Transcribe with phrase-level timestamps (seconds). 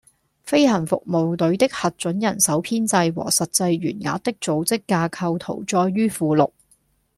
[0.45, 6.49] 飛行服務隊的核准人手編制和實際員額的組織架構圖載於附錄